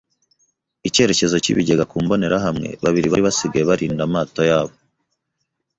icyerekezo 0.87 1.35
cyibigega 1.43 1.83
ku 1.91 1.95
mbonerahamwe. 2.03 2.67
Babiri 2.83 3.07
bari 3.09 3.23
basigaye 3.27 3.63
barinda 3.69 4.01
amato 4.07 4.41
yabo 4.51 4.73